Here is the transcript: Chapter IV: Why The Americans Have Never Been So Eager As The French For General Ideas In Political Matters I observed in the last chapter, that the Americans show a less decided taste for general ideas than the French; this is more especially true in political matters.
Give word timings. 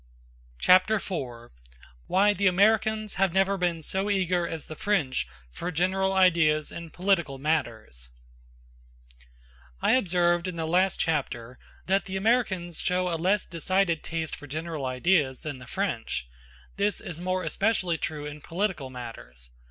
Chapter 0.57 0.95
IV: 0.95 1.51
Why 2.07 2.33
The 2.33 2.47
Americans 2.47 3.13
Have 3.21 3.33
Never 3.33 3.55
Been 3.55 3.83
So 3.83 4.09
Eager 4.09 4.47
As 4.47 4.65
The 4.65 4.73
French 4.73 5.27
For 5.51 5.69
General 5.69 6.13
Ideas 6.13 6.71
In 6.71 6.89
Political 6.89 7.37
Matters 7.37 8.09
I 9.79 9.91
observed 9.91 10.47
in 10.47 10.55
the 10.55 10.65
last 10.65 10.99
chapter, 10.99 11.59
that 11.85 12.05
the 12.05 12.17
Americans 12.17 12.79
show 12.81 13.13
a 13.13 13.15
less 13.15 13.45
decided 13.45 14.01
taste 14.03 14.35
for 14.35 14.47
general 14.47 14.87
ideas 14.87 15.41
than 15.41 15.59
the 15.59 15.67
French; 15.67 16.27
this 16.77 16.99
is 16.99 17.21
more 17.21 17.43
especially 17.43 17.99
true 17.99 18.25
in 18.25 18.41
political 18.41 18.89
matters. 18.89 19.51